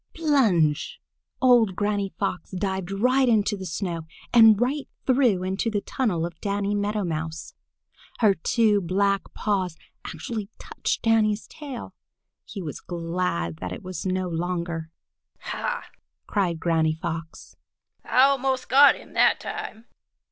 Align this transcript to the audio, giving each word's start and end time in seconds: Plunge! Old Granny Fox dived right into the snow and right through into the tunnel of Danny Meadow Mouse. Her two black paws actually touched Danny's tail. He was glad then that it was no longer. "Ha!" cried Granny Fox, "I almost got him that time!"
Plunge! 0.15 0.99
Old 1.43 1.75
Granny 1.75 2.11
Fox 2.17 2.49
dived 2.49 2.89
right 2.89 3.29
into 3.29 3.55
the 3.55 3.67
snow 3.67 4.07
and 4.33 4.59
right 4.59 4.87
through 5.05 5.43
into 5.43 5.69
the 5.69 5.81
tunnel 5.81 6.25
of 6.25 6.41
Danny 6.41 6.73
Meadow 6.73 7.03
Mouse. 7.03 7.53
Her 8.17 8.33
two 8.33 8.81
black 8.81 9.31
paws 9.35 9.77
actually 10.03 10.49
touched 10.57 11.03
Danny's 11.03 11.45
tail. 11.45 11.93
He 12.45 12.63
was 12.63 12.79
glad 12.81 13.57
then 13.57 13.69
that 13.69 13.75
it 13.75 13.83
was 13.83 14.03
no 14.03 14.27
longer. 14.27 14.89
"Ha!" 15.41 15.85
cried 16.25 16.59
Granny 16.59 16.95
Fox, 16.95 17.55
"I 18.03 18.23
almost 18.23 18.69
got 18.69 18.95
him 18.95 19.13
that 19.13 19.39
time!" 19.39 19.85